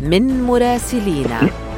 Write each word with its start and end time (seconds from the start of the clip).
من 0.00 0.42
مراسلينا. 0.42 1.69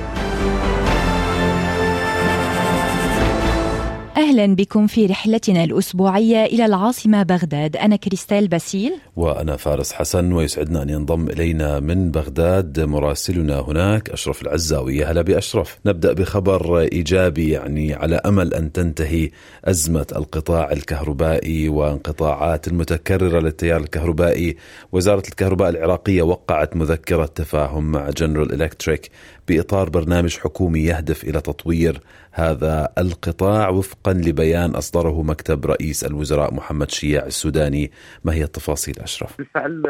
أهلا 4.32 4.54
بكم 4.54 4.86
في 4.86 5.06
رحلتنا 5.06 5.64
الأسبوعية 5.64 6.44
إلى 6.44 6.66
العاصمة 6.66 7.22
بغداد. 7.22 7.76
أنا 7.76 7.96
كريستال 7.96 8.48
باسيل. 8.48 8.92
وأنا 9.16 9.56
فارس 9.56 9.92
حسن 9.92 10.32
ويسعدنا 10.32 10.82
أن 10.82 10.90
ينضم 10.90 11.28
إلينا 11.28 11.80
من 11.80 12.10
بغداد 12.10 12.80
مراسلنا 12.80 13.60
هناك 13.60 14.10
أشرف 14.10 14.42
العزاوي. 14.42 15.04
هلا 15.04 15.22
بأشرف. 15.22 15.78
نبدأ 15.86 16.12
بخبر 16.12 16.78
إيجابي 16.80 17.50
يعني 17.50 17.94
على 17.94 18.16
أمل 18.16 18.54
أن 18.54 18.72
تنتهي 18.72 19.30
أزمة 19.64 20.06
القطاع 20.16 20.72
الكهربائي 20.72 21.68
وانقطاعات 21.68 22.68
المتكررة 22.68 23.40
للتيار 23.40 23.80
الكهربائي. 23.80 24.56
وزارة 24.92 25.22
الكهرباء 25.28 25.68
العراقية 25.68 26.22
وقعت 26.22 26.76
مذكرة 26.76 27.26
تفاهم 27.26 27.92
مع 27.92 28.10
جنرال 28.10 28.62
إلكتريك 28.62 29.10
بإطار 29.48 29.88
برنامج 29.90 30.36
حكومي 30.36 30.80
يهدف 30.80 31.24
إلى 31.24 31.40
تطوير 31.40 32.00
هذا 32.32 32.88
القطاع 32.98 33.68
وفقا 33.68 34.12
لبيان 34.26 34.70
أصدره 34.70 35.22
مكتب 35.22 35.66
رئيس 35.66 36.04
الوزراء 36.04 36.54
محمد 36.54 36.90
شياع 36.90 37.26
السوداني 37.26 37.90
ما 38.24 38.34
هي 38.34 38.44
التفاصيل 38.44 38.94
أشرف؟ 38.98 39.38
بالفعل 39.38 39.82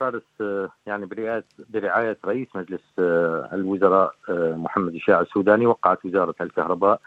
فارس 0.00 0.22
يعني 0.86 1.06
برعاية, 1.06 1.44
برعاية 1.70 2.18
رئيس 2.24 2.48
مجلس 2.54 2.82
الوزراء 3.52 4.14
محمد 4.56 4.96
شياع 4.96 5.20
السوداني 5.20 5.66
وقعت 5.66 6.04
وزارة 6.04 6.34
الكهرباء 6.40 7.00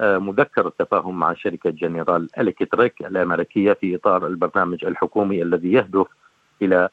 مذكرة 0.00 0.72
تفاهم 0.78 1.18
مع 1.18 1.34
شركة 1.34 1.70
جنرال 1.70 2.28
إلكتريك 2.38 2.94
الأمريكية 3.00 3.72
في 3.72 3.96
إطار 3.96 4.26
البرنامج 4.26 4.84
الحكومي 4.84 5.42
الذي 5.42 5.72
يهدف 5.72 6.06
إلى 6.62 6.88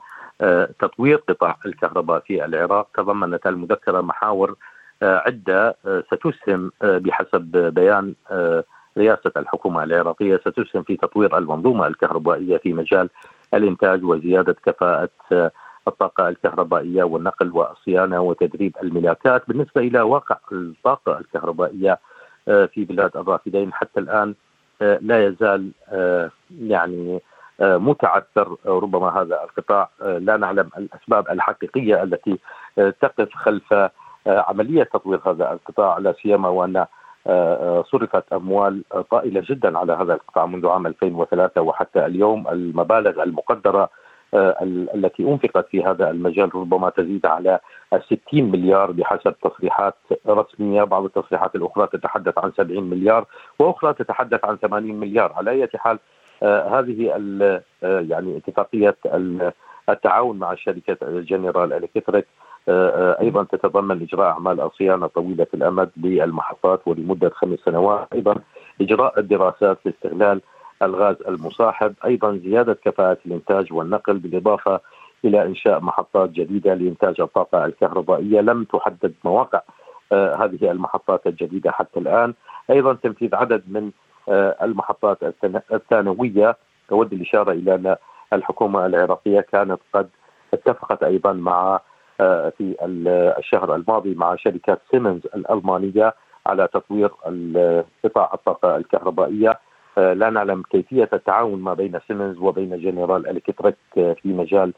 تطوير 0.79 1.17
قطاع 1.29 1.57
الكهرباء 1.65 2.19
في 2.19 2.45
العراق 2.45 2.87
تضمنت 2.97 3.47
المذكرة 3.47 4.01
محاور 4.01 4.55
عدة 5.01 5.75
ستسهم 6.13 6.71
بحسب 6.81 7.71
بيان 7.73 8.13
رئاسة 8.97 9.31
الحكومة 9.37 9.83
العراقية 9.83 10.37
ستسهم 10.37 10.83
في 10.83 10.97
تطوير 10.97 11.37
المنظومة 11.37 11.87
الكهربائية 11.87 12.57
في 12.57 12.73
مجال 12.73 13.09
الإنتاج 13.53 14.03
وزيادة 14.03 14.55
كفاءة 14.65 15.09
الطاقة 15.87 16.29
الكهربائية 16.29 17.03
والنقل 17.03 17.51
والصيانة 17.51 18.21
وتدريب 18.21 18.75
الملاكات. 18.83 19.43
بالنسبة 19.47 19.81
إلى 19.81 20.01
واقع 20.01 20.37
الطاقة 20.51 21.17
الكهربائية 21.19 21.99
في 22.45 22.85
بلاد 22.89 23.17
الرافدين 23.17 23.73
حتى 23.73 23.99
الآن 23.99 24.33
لا 24.81 25.25
يزال 25.25 25.71
يعني 26.61 27.21
متعثر. 27.61 28.55
ربما 28.65 29.21
هذا 29.21 29.43
القطاع 29.43 29.89
لا 29.99 30.37
نعلم 30.37 30.69
الأسباب 30.77 31.29
الحقيقية 31.29 32.03
التي 32.03 32.39
تقف 32.75 33.33
خلف 33.33 33.89
عملية 34.27 34.83
تطوير 34.83 35.19
هذا 35.25 35.51
القطاع 35.51 35.97
لا 35.97 36.13
سيما 36.23 36.49
وأن 36.49 36.85
صرفت 37.91 38.33
أموال 38.33 38.83
طائلة 39.11 39.43
جدا 39.49 39.77
على 39.77 39.93
هذا 39.93 40.13
القطاع 40.13 40.45
منذ 40.45 40.67
عام 40.67 40.87
2003 40.87 41.61
وحتى 41.61 42.05
اليوم 42.05 42.47
المبالغ 42.47 43.23
المقدرة 43.23 43.89
التي 44.95 45.23
أنفقت 45.23 45.67
في 45.67 45.83
هذا 45.83 46.09
المجال 46.09 46.55
ربما 46.55 46.89
تزيد 46.89 47.25
على 47.25 47.59
60 48.05 48.19
مليار 48.33 48.91
بحسب 48.91 49.35
تصريحات 49.43 49.95
رسمية، 50.27 50.83
بعض 50.83 51.03
التصريحات 51.03 51.55
الأخرى 51.55 51.87
تتحدث 51.87 52.37
عن 52.37 52.51
70 52.57 52.83
مليار 52.83 53.25
وأخرى 53.59 53.93
تتحدث 53.93 54.45
عن 54.45 54.57
80 54.57 54.99
مليار، 54.99 55.33
على 55.33 55.51
أي 55.51 55.67
حال 55.75 55.99
آه 56.43 56.79
هذه 56.79 57.11
آه 57.83 57.99
يعني 57.99 58.37
اتفاقية 58.37 58.95
التعاون 59.89 60.39
مع 60.39 60.55
شركه 60.55 60.97
جنرال 61.21 61.73
الكتريك 61.73 62.25
آه 62.25 62.44
أيضا 62.69 63.43
تتضمن 63.43 64.01
إجراء 64.01 64.29
أعمال 64.29 64.61
الصيانه 64.61 65.07
طويلة 65.07 65.47
الأمد 65.53 65.89
للمحطات 65.97 66.81
ولمدة 66.85 67.29
خمس 67.29 67.59
سنوات، 67.59 68.07
أيضا 68.13 68.35
إجراء 68.81 69.19
الدراسات 69.19 69.77
لاستغلال 69.85 70.41
الغاز 70.81 71.15
المصاحب، 71.27 71.93
أيضا 72.05 72.37
زيادة 72.37 72.73
كفاءة 72.73 73.17
الإنتاج 73.25 73.73
والنقل 73.73 74.17
بالإضافة 74.17 74.79
إلى 75.25 75.45
إنشاء 75.45 75.79
محطات 75.79 76.29
جديدة 76.29 76.73
لإنتاج 76.73 77.21
الطاقة 77.21 77.65
الكهربائية، 77.65 78.41
لم 78.41 78.63
تحدد 78.63 79.13
مواقع 79.23 79.61
هذه 80.11 80.71
المحطات 80.71 81.27
الجديدة 81.27 81.71
حتى 81.71 81.99
الآن، 81.99 82.33
أيضا 82.69 82.93
تنفيذ 82.93 83.35
عدد 83.35 83.63
من 83.67 83.91
المحطات 84.61 85.17
الثانوية. 85.71 86.57
تود 86.89 87.13
الإشارة 87.13 87.51
إلى 87.51 87.75
أن 87.75 87.95
الحكومة 88.33 88.85
العراقية 88.85 89.41
كانت 89.41 89.79
قد 89.93 90.09
اتفقت 90.53 91.03
أيضا 91.03 91.33
مع 91.33 91.79
في 92.57 92.75
الشهر 93.39 93.75
الماضي 93.75 94.15
مع 94.15 94.35
شركة 94.35 94.77
سيمنز 94.91 95.21
الألمانية 95.35 96.13
على 96.45 96.67
تطوير 96.67 97.07
قطاع 98.03 98.31
الطاقة 98.33 98.77
الكهربائية. 98.77 99.59
لا 99.97 100.29
نعلم 100.29 100.63
كيفية 100.69 101.09
التعاون 101.13 101.61
ما 101.61 101.73
بين 101.73 101.99
سيمنز 102.07 102.37
وبين 102.37 102.79
جنرال 102.79 103.29
الكتريك 103.29 103.75
في 103.93 104.15
مجال 104.25 104.73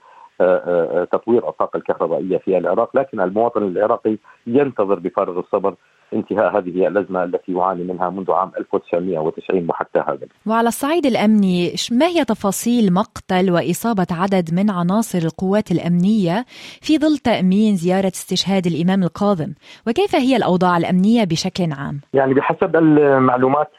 تطوير 1.12 1.50
الطاقة 1.50 1.78
الكهربائية 1.78 2.38
في 2.38 2.58
العراق 2.58 2.98
لكن 2.98 3.22
المواطن 3.22 3.64
العراقي 3.64 4.18
ينتظر 4.48 5.00
بفارغ 5.00 5.40
الصبر 5.40 5.76
انتهاء 6.14 6.58
هذه 6.58 6.88
الأزمة 6.88 7.24
التي 7.24 7.52
يعاني 7.54 7.84
منها 7.84 8.10
منذ 8.10 8.32
عام 8.32 8.52
1990 8.60 9.70
وحتى 9.70 10.00
هذا 10.00 10.28
وعلى 10.46 10.68
الصعيد 10.68 11.06
الأمني 11.06 11.74
ما 11.92 12.06
هي 12.06 12.26
تفاصيل 12.26 12.94
مقتل 12.94 13.52
وإصابة 13.52 14.08
عدد 14.12 14.54
من 14.54 14.72
عناصر 14.72 15.20
القوات 15.20 15.72
الأمنية 15.72 16.46
في 16.82 16.98
ظل 16.98 17.18
تأمين 17.18 17.76
زيارة 17.76 18.08
استشهاد 18.08 18.68
الإمام 18.68 19.04
القاضم 19.04 19.54
وكيف 19.88 20.16
هي 20.16 20.36
الأوضاع 20.36 20.78
الأمنية 20.78 21.24
بشكل 21.24 21.72
عام؟ 21.72 22.02
يعني 22.14 22.34
بحسب 22.34 22.76
المعلومات 22.76 23.72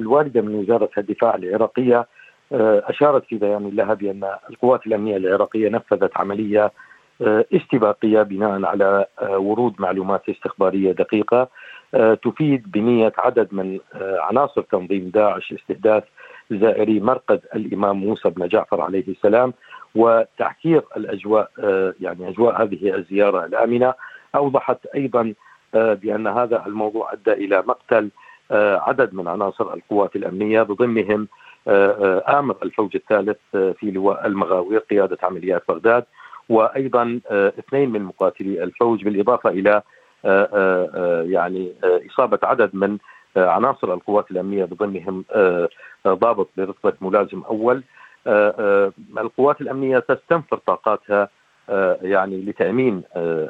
الواردة 0.00 0.40
من 0.40 0.54
وزارة 0.54 0.90
الدفاع 0.98 1.34
العراقية 1.34 2.06
أشارت 2.52 3.24
في 3.24 3.36
بيان 3.36 3.70
لها 3.72 3.94
بأن 3.94 4.24
القوات 4.50 4.86
الأمنية 4.86 5.16
العراقية 5.16 5.68
نفذت 5.68 6.16
عملية 6.16 6.72
استباقية 7.22 8.22
بناء 8.22 8.64
على 8.64 9.06
ورود 9.22 9.74
معلومات 9.78 10.28
استخبارية 10.28 10.92
دقيقة 10.92 11.48
تفيد 12.22 12.70
بنية 12.70 13.12
عدد 13.18 13.48
من 13.52 13.78
عناصر 14.00 14.62
تنظيم 14.62 15.10
داعش 15.14 15.52
استهداف 15.52 16.04
زائري 16.50 17.00
مرقد 17.00 17.40
الإمام 17.54 17.96
موسى 17.96 18.30
بن 18.30 18.48
جعفر 18.48 18.80
عليه 18.80 19.04
السلام 19.08 19.54
وتعكير 19.94 20.82
الأجواء 20.96 21.50
يعني 22.00 22.28
أجواء 22.28 22.62
هذه 22.62 22.94
الزيارة 22.94 23.44
الآمنة. 23.44 23.94
أوضحت 24.34 24.86
أيضا 24.94 25.34
بأن 25.72 26.26
هذا 26.26 26.66
الموضوع 26.66 27.12
أدى 27.12 27.32
إلى 27.32 27.62
مقتل 27.66 28.10
عدد 28.50 29.14
من 29.14 29.28
عناصر 29.28 29.74
القوات 29.74 30.16
الأمنية 30.16 30.62
بضمنهم 30.62 31.28
آمر 32.38 32.56
الفوج 32.62 32.90
الثالث 32.94 33.38
في 33.52 33.90
لواء 33.90 34.26
المغاوير 34.26 34.78
قيادة 34.78 35.18
عمليات 35.22 35.62
بغداد. 35.68 36.04
وأيضا 36.48 37.20
اثنين 37.30 37.90
من 37.90 38.02
مقاتلي 38.02 38.64
الفوج 38.64 39.04
بالإضافة 39.04 39.50
إلى 39.50 39.82
يعني 41.32 41.72
إصابة 42.10 42.38
عدد 42.42 42.70
من 42.72 42.98
عناصر 43.36 43.94
القوات 43.94 44.30
الأمنية 44.30 44.64
بضمنهم 44.64 45.24
ضابط 46.06 46.48
برتبة 46.56 46.92
ملازم 47.00 47.42
أول. 47.42 47.82
القوات 49.18 49.60
الأمنية 49.60 49.98
تستنفر 49.98 50.56
طاقاتها 50.56 51.28
يعني 52.02 52.40
لتأمين 52.42 53.02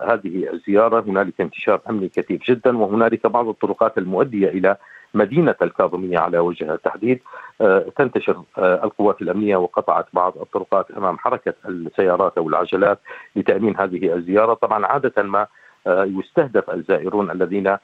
هذه 0.03 0.49
الزيارة. 0.53 1.01
هنالك 1.01 1.41
انتشار 1.41 1.81
أمني 1.91 2.09
كثير 2.09 2.39
جدا 2.49 2.79
وهنالك 2.79 3.27
بعض 3.27 3.49
الطرقات 3.49 3.99
المؤدية 3.99 4.49
إلى 4.49 4.77
مدينة 5.15 5.55
الكاظميه 5.63 6.19
على 6.19 6.39
وجه 6.39 6.75
التحديد 6.75 7.21
تنتشر 7.97 8.43
القوات 8.59 9.23
الأمنية 9.23 9.57
وقطعت 9.57 10.07
بعض 10.13 10.39
الطرقات 10.39 10.91
أمام 10.91 11.19
حركة 11.19 11.55
السيارات 11.69 12.39
أو 12.39 12.49
العجلات 12.49 12.99
لتأمين 13.37 13.77
هذه 13.77 14.15
الزيارة، 14.15 14.55
طبعا 14.55 14.87
عادة 14.87 15.23
ما 15.23 15.47
يستهدف 15.87 16.71
الزائرون 16.71 17.31
الذين 17.31 17.77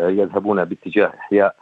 يذهبون 0.00 0.64
باتجاه 0.64 1.06
إحياء 1.06 1.56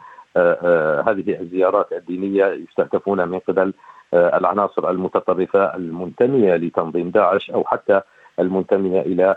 هذه 1.07 1.39
الزيارات 1.41 1.91
الدينية 1.93 2.45
يستهدفون 2.45 3.27
من 3.27 3.39
قبل 3.39 3.73
العناصر 4.13 4.89
المتطرفة 4.89 5.75
المنتمية 5.75 6.55
لتنظيم 6.55 7.09
داعش 7.09 7.51
أو 7.51 7.63
حتى 7.63 8.01
المنتمية 8.39 9.01
إلى 9.01 9.35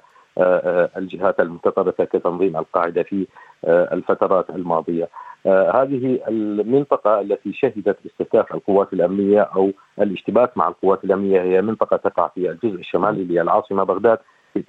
الجهات 0.96 1.40
المتطرفة 1.40 2.04
كتنظيم 2.04 2.56
القاعدة 2.56 3.02
في 3.02 3.26
الفترات 3.66 4.50
الماضية. 4.50 5.08
هذه 5.46 6.20
المنطقة 6.28 7.20
التي 7.20 7.52
شهدت 7.52 7.96
استهداف 8.06 8.54
القوات 8.54 8.92
الأمنية 8.92 9.40
أو 9.40 9.70
الاشتباك 10.00 10.58
مع 10.58 10.68
القوات 10.68 11.04
الأمنية 11.04 11.42
هي 11.42 11.62
منطقة 11.62 11.96
تقع 11.96 12.28
في 12.28 12.50
الجزء 12.50 12.80
الشمالي 12.80 13.24
للعاصمة 13.24 13.84
بغداد 13.84 14.18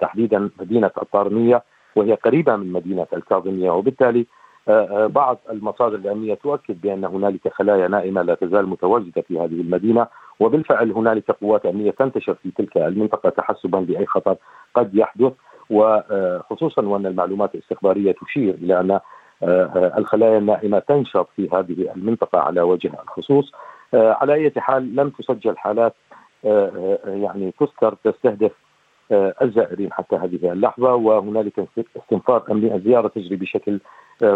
تحديدا 0.00 0.50
مدينة 0.60 0.90
الطارمية 1.02 1.62
وهي 1.96 2.14
قريبة 2.14 2.56
من 2.56 2.72
مدينة 2.72 3.06
الكاظمية 3.12 3.70
وبالتالي 3.70 4.26
بعض 5.06 5.38
المصادر 5.50 5.94
الأمنية 5.96 6.34
تؤكد 6.34 6.80
بأن 6.80 7.04
هنالك 7.04 7.48
خلايا 7.52 7.88
نائمة 7.88 8.22
لا 8.22 8.34
تزال 8.34 8.66
متواجدة 8.68 9.22
في 9.22 9.38
هذه 9.38 9.60
المدينة 9.60 10.06
وبالفعل 10.40 10.92
هنالك 10.92 11.30
قوات 11.30 11.66
أمنية 11.66 11.90
تنتشر 11.90 12.34
في 12.34 12.50
تلك 12.50 12.76
المنطقة 12.76 13.30
تحسبا 13.30 13.76
لاي 13.76 14.06
خطر 14.06 14.36
قد 14.74 14.94
يحدث 14.94 15.32
وخصوصا 15.70 16.82
وأن 16.82 17.06
المعلومات 17.06 17.54
الاستخبارية 17.54 18.12
تشير 18.12 18.54
إلى 18.54 18.80
أن 18.80 19.00
الخلايا 19.98 20.38
النائمة 20.38 20.78
تنشط 20.78 21.28
في 21.36 21.48
هذه 21.52 21.92
المنطقة 21.96 22.38
على 22.38 22.60
وجه 22.60 22.90
الخصوص. 23.02 23.52
على 23.94 24.34
أي 24.34 24.52
حال 24.56 24.96
لم 24.96 25.10
تسجل 25.10 25.56
حالات 25.58 25.94
يعني 27.04 27.52
تذكر 27.60 27.94
تستهدف 28.04 28.52
الزائرين 29.12 29.92
حتى 29.92 30.16
هذه 30.16 30.52
اللحظة. 30.52 30.94
وهنالك 30.94 31.68
استنفار 31.96 32.42
أمني 32.50 32.74
الزياره 32.74 33.08
تجري 33.08 33.36
بشكل 33.36 33.80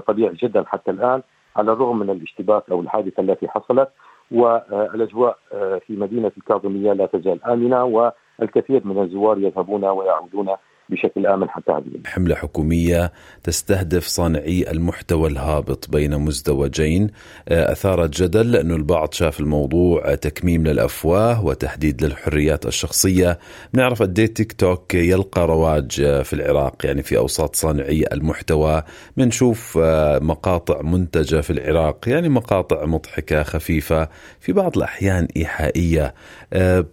طبيعي 0.07 0.35
جدا 0.35 0.65
حتى 0.67 0.91
الآن 0.91 1.23
على 1.57 1.73
الرغم 1.73 1.99
من 1.99 2.11
الاشتباك 2.11 2.63
أو 2.71 2.81
الحادثة 2.81 3.21
التي 3.21 3.49
حصلت. 3.49 3.89
والأجواء 4.31 5.39
في 5.87 5.97
مدينة 5.97 6.33
الكاظمية 6.37 6.93
لا 6.93 7.07
تزال 7.07 7.45
آمنة 7.45 7.85
والكثير 7.85 8.81
من 8.85 9.03
الزوار 9.03 9.39
يذهبون 9.39 9.85
ويعودون 9.85 10.49
بشكل 10.91 11.27
آمن 11.27 11.51
حتى 11.51 11.73
هذه 11.73 12.01
حملة 12.07 12.35
حكومية 12.35 13.13
تستهدف 13.43 14.07
صانعي 14.07 14.71
المحتوى 14.71 15.29
الهابط 15.29 15.91
بين 15.91 16.19
مزدوجين. 16.19 17.11
آه، 17.49 17.73
أثارت 17.73 18.23
جدل 18.23 18.53
لأنه 18.53 18.77
البعض 18.77 19.13
شاف 19.13 19.41
الموضوع 19.41 20.15
تكميم 20.15 20.67
للأفواه 20.67 21.45
وتحديد 21.45 22.05
للحريات 22.05 22.67
الشخصية. 22.67 23.39
بنعرف 23.75 24.03
قد 24.03 24.19
إيه 24.19 24.27
تيك 24.27 24.53
توك 24.53 24.95
يلقى 24.95 25.47
رواج 25.47 26.01
آه، 26.01 26.23
في 26.23 26.33
العراق 26.33 26.87
يعني 26.87 27.03
في 27.03 27.17
أوساط 27.17 27.57
صانعي 27.57 28.05
المحتوى. 28.13 28.83
بنشوف 29.17 29.79
آه، 29.83 30.19
مقاطع 30.19 30.83
منتجة 30.83 31.41
في 31.41 31.51
العراق 31.51 32.09
يعني 32.09 32.29
مقاطع 32.29 32.87
مضحكة 32.87 33.43
خفيفة 33.43 34.09
في 34.41 34.53
بعض 34.53 34.77
الأحيان 34.77 35.29
إيحائية. 35.37 36.15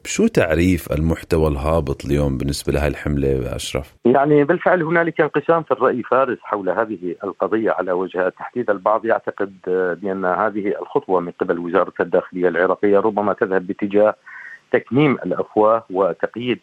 شو 0.06 0.28
تعريف 0.28 0.92
المحتوى 0.92 1.48
الهابط 1.48 2.06
اليوم 2.06 2.38
بالنسبة 2.38 2.74
لهي 2.74 2.88
الحملة 2.88 3.28
اشرف 3.88 4.16
يعني 4.16 4.44
بالفعل 4.44 4.84
هنالك 4.84 5.22
انقسام 5.22 5.64
في 5.64 5.72
الرأي 5.72 6.04
فارس 6.04 6.38
حول 6.42 6.70
هذه 6.70 7.16
القضية 7.24 7.72
على 7.72 7.92
وجه 7.92 8.28
التحديد. 8.28 8.70
البعض 8.70 9.06
يعتقد 9.06 9.54
بأن 10.02 10.26
هذه 10.26 10.76
الخطوة 10.82 11.20
من 11.20 11.32
قبل 11.32 11.60
وزارة 11.60 11.94
الداخلية 12.00 12.48
العراقية 12.48 13.00
ربما 13.00 13.34
تذهب 13.34 13.68
باتجاه 13.68 14.16
تكميم 14.72 15.12
الأفواه 15.12 15.84
وتقييد 15.90 16.60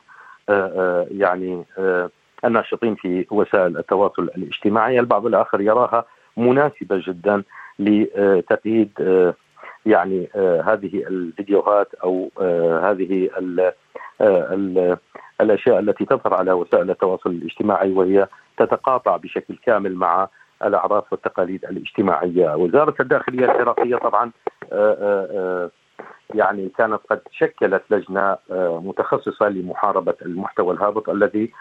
آه، 0.48 0.72
آه، 0.76 1.06
يعني 1.10 1.64
آه، 1.78 2.10
الناشطين 2.44 2.94
في 2.94 3.26
وسائل 3.30 3.78
التواصل 3.78 4.22
الاجتماعي. 4.22 5.00
البعض 5.00 5.26
الآخر 5.26 5.60
يراها 5.60 6.04
مناسبة 6.36 7.02
جدا 7.06 7.42
لتقييد 7.78 8.90
يعني 9.86 10.28
هذه 10.64 11.04
الفيديوهات 11.06 11.94
أو 11.94 12.30
هذه 12.82 13.30
الأشياء 15.40 15.78
التي 15.78 16.04
تظهر 16.04 16.34
على 16.34 16.52
وسائل 16.52 16.90
التواصل 16.90 17.30
الاجتماعي 17.30 17.92
وهي 17.92 18.28
تتقاطع 18.56 19.16
بشكل 19.16 19.56
كامل 19.66 19.94
مع 19.94 20.28
الأعراف 20.64 21.12
والتقاليد 21.12 21.64
الاجتماعية، 21.64 22.56
وزارة 22.56 22.94
الداخلية 23.00 23.44
العراقية 23.44 23.96
طبعا 23.96 24.30
آه، 24.72 24.96
آه، 25.00 25.28
آه، 25.32 25.70
يعني 26.34 26.68
كانت 26.78 27.00
قد 27.10 27.20
شكلت 27.30 27.82
لجنة 27.90 28.36
متخصصة 28.50 29.48
لمحاربة 29.48 30.14
المحتوى 30.22 30.74
الهابط 30.74 31.08
الذي 31.08 31.52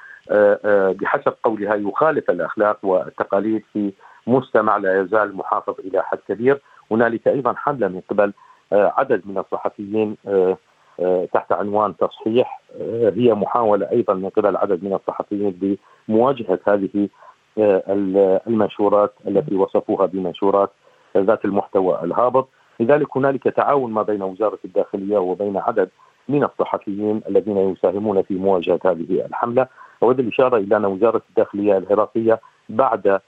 بحسب 1.02 1.34
قولها 1.44 1.76
يخالف 1.76 2.30
الأخلاق 2.30 2.78
والتقاليد 2.84 3.64
في 3.74 3.94
مجتمع 4.28 4.78
لا 4.78 5.02
يزال 5.02 5.36
محافظ 5.36 5.76
إلى 5.80 6.04
حد 6.04 6.18
كبير، 6.28 6.62
هنالك 6.92 7.28
أيضا 7.28 7.54
حملة 7.54 7.88
من 7.88 8.02
قبل 8.10 8.34
عدد 8.74 9.22
من 9.26 9.38
الصحفيين 9.38 10.18
آه، 10.28 10.58
تحت 11.34 11.52
عنوان 11.52 11.98
تصحيح 11.98 12.62
آه، 12.82 13.14
هي 13.16 13.34
محاولة 13.34 13.92
أيضا 13.92 14.14
من 14.14 14.30
قبل 14.30 14.58
عدد 14.58 14.84
من 14.84 14.94
الصحفيين 14.94 15.78
بمواجهة 16.08 16.60
هذه 16.68 17.10
آه، 17.58 17.84
المنشورات 18.48 19.14
التي 19.28 19.56
وصفوها 19.56 20.06
بمنشورات 20.06 20.72
ذات 21.18 21.46
المحتوى 21.46 22.00
الهابط. 22.04 22.50
لذلك 22.80 23.18
هنالك 23.18 23.44
تعاون 23.44 23.92
ما 23.92 24.02
بين 24.04 24.22
وزارة 24.24 24.60
الداخلية 24.66 25.18
وبين 25.18 25.58
عدد 25.58 25.90
من 26.30 26.44
الصحفيين 26.44 27.22
الذين 27.30 27.58
يساهمون 27.58 28.22
في 28.22 28.34
مواجهة 28.34 28.80
هذه 28.86 29.26
الحملة. 29.26 29.68
أود 30.04 30.20
الإشارة 30.20 30.58
إلى 30.58 30.78
أن 30.78 30.86
وزارة 30.86 31.22
الداخلية 31.30 31.78
العراقية 31.78 32.40
بعد 32.70 33.20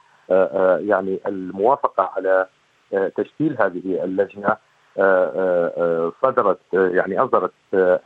يعني 0.80 1.20
الموافقة 1.28 2.12
على 2.16 2.48
تشكيل 3.16 3.58
هذه 3.60 4.04
اللجنة 4.04 4.48
آه، 4.48 4.52
آه، 4.52 4.58
آه، 4.58 4.60
صدرت 6.24 6.60
يعني 6.74 7.20
أصدرت 7.20 7.52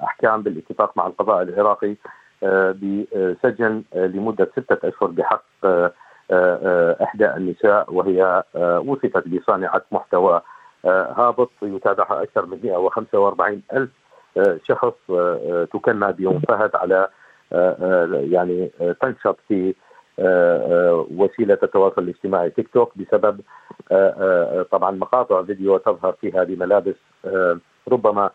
أحكام 0.04 0.44
بالاتفاق 0.44 0.98
مع 0.98 1.08
القضاء 1.08 1.42
العراقي 1.42 1.96
بسجن 2.74 3.84
لمدة 3.96 4.50
ستة 4.52 4.88
أشهر 4.90 5.10
بحق 5.10 5.44
إحدى 7.04 7.26
النساء 7.36 7.94
وهي 7.94 8.44
وصفت 8.86 9.28
بصانعة 9.28 9.82
محتوى 9.92 10.42
هابط 10.86 11.52
يتابعها 11.62 12.24
أكثر 12.24 12.46
من 12.46 12.60
145 12.64 13.62
ألف 13.74 13.90
شخص 14.68 14.94
تكنى 15.74 16.14
بيوم 16.14 16.40
فهد 16.40 16.76
على 16.76 17.08
يعني 18.12 18.72
تنشط 19.02 19.38
في 19.48 19.74
وسيلة 21.20 21.58
التواصل 21.64 22.02
الاجتماعي 22.02 22.50
تيك 22.50 22.68
توك 22.74 22.98
بسبب 22.98 23.42
آه، 23.92 24.14
آه، 24.20 24.66
طبعا 24.72 24.92
مقاطع 24.92 25.44
فيديو 25.44 25.78
تظهر 25.78 26.14
فيها 26.22 26.44
بملابس 26.44 26.96
آه، 27.26 27.58
ربما 27.92 28.30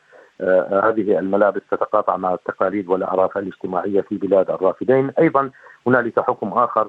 هذه 0.70 1.18
الملابس 1.18 1.60
تتقاطع 1.70 2.16
مع 2.16 2.34
التقاليد 2.34 2.88
والأعراف 2.88 3.38
الاجتماعية 3.38 4.00
في 4.00 4.16
بلاد 4.16 4.50
الرافدين، 4.50 5.10
أيضا 5.18 5.50
هنالك 5.86 6.20
حكم 6.20 6.48
آخر 6.48 6.88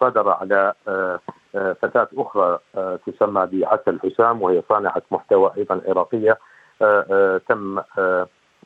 صدر 0.00 0.28
على 0.28 0.74
فتاه 1.52 2.08
أخرى 2.16 2.58
تسمى 3.06 3.46
بعسل 3.52 4.00
حسام 4.00 4.42
وهي 4.42 4.62
صانعة 4.68 5.02
محتوى 5.10 5.52
أيضا 5.56 5.80
عراقيه 5.88 6.38
تم 7.48 7.80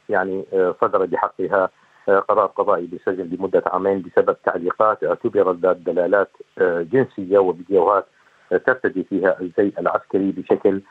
يعني 0.09 0.45
صدر 0.81 1.07
بحقها 1.07 1.71
قرار 2.09 2.47
قضائي 2.47 2.87
بالسجن 2.87 3.25
لمدة 3.25 3.63
عامين 3.67 4.03
بسبب 4.03 4.37
تعليقات 4.45 5.05
اعتبرت 5.05 5.57
ذات 5.57 5.77
دلالات 5.77 6.31
جنسية 6.61 7.39
وفيديوهات 7.39 8.07
ترتدي 8.51 9.05
فيها 9.05 9.41
الزي 9.41 9.73
العسكري 9.79 10.33
بشكل 10.33 10.83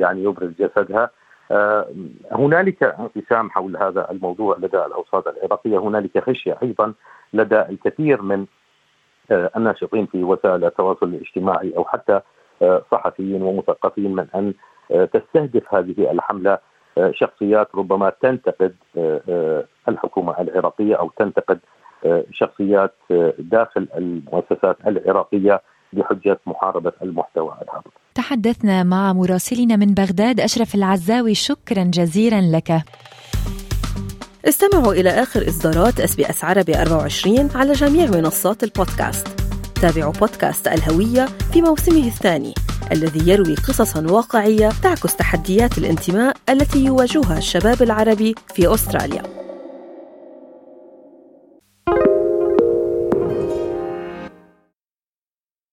يعني 0.00 0.24
يبرز 0.24 0.50
جسدها. 0.58 1.10
هنالك 2.32 2.82
انقسام 2.82 3.50
حول 3.50 3.76
هذا 3.76 4.10
الموضوع 4.10 4.56
لدى 4.56 4.84
الأوساط 4.86 5.28
العراقية. 5.28 5.78
هنالك 5.78 6.18
خشية 6.18 6.58
أيضا 6.62 6.94
لدى 7.32 7.60
الكثير 7.60 8.22
من 8.22 8.46
الناشطين 9.30 10.06
في 10.06 10.24
وسائل 10.24 10.64
التواصل 10.64 11.06
الاجتماعي 11.06 11.76
أو 11.76 11.84
حتى 11.84 12.20
صحفيين 12.92 13.42
ومثقفين 13.42 14.14
من 14.14 14.26
أن 14.34 14.54
تستهدف 15.06 15.74
هذه 15.74 16.10
الحملة 16.10 16.58
شخصيات 17.10 17.68
ربما 17.74 18.12
تنتقد 18.20 18.74
العراقيه 20.84 20.96
أو 20.96 21.10
تنتقد 21.18 21.58
شخصيات 22.32 22.94
داخل 23.38 23.88
المؤسسات 23.96 24.76
العراقية 24.86 25.62
بحجة 25.92 26.40
محاربة 26.46 26.92
المحتوى 27.02 27.54
الهابط. 27.62 27.92
تحدثنا 28.14 28.82
مع 28.82 29.12
مراسلنا 29.12 29.76
من 29.76 29.94
بغداد 29.94 30.40
أشرف 30.40 30.74
العزاوي 30.74 31.34
شكرا 31.34 31.84
جزيلا 31.84 32.56
لك. 32.56 32.82
استمعوا 34.48 34.92
إلى 34.92 35.10
آخر 35.10 35.48
إصدارات 35.48 36.00
SBS 36.00 36.44
عربي 36.44 36.82
24 36.82 37.48
على 37.54 37.72
جميع 37.72 38.06
منصات 38.06 38.64
البودكاست. 38.64 39.40
تابعوا 39.82 40.12
بودكاست 40.12 40.68
الهوية 40.68 41.26
في 41.52 41.62
موسمه 41.62 42.06
الثاني 42.06 42.54
الذي 42.92 43.30
يروي 43.30 43.54
قصصا 43.54 44.12
واقعية 44.12 44.68
تعكس 44.82 45.16
تحديات 45.16 45.78
الانتماء 45.78 46.36
التي 46.48 46.84
يواجهها 46.84 47.38
الشباب 47.38 47.82
العربي 47.82 48.34
في 48.54 48.74
أستراليا. 48.74 49.43